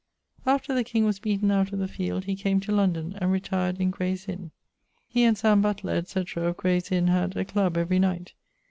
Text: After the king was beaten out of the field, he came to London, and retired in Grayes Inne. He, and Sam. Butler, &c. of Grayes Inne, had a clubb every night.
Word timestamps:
After 0.47 0.73
the 0.73 0.83
king 0.83 1.05
was 1.05 1.19
beaten 1.19 1.51
out 1.51 1.71
of 1.71 1.77
the 1.77 1.87
field, 1.87 2.23
he 2.25 2.35
came 2.35 2.59
to 2.61 2.71
London, 2.71 3.13
and 3.21 3.31
retired 3.31 3.79
in 3.79 3.91
Grayes 3.91 4.27
Inne. 4.27 4.49
He, 5.07 5.23
and 5.25 5.37
Sam. 5.37 5.61
Butler, 5.61 6.03
&c. 6.05 6.25
of 6.37 6.57
Grayes 6.57 6.91
Inne, 6.91 7.05
had 7.05 7.37
a 7.37 7.45
clubb 7.45 7.77
every 7.77 7.99
night. 7.99 8.33